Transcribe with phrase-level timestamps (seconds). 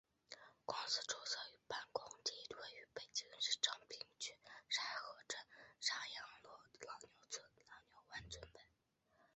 [0.65, 4.35] 公司注册与办公地位于北京市昌平区
[4.67, 5.39] 沙河镇
[5.79, 6.49] 沙阳路
[6.87, 7.11] 老牛
[8.09, 8.59] 湾村北。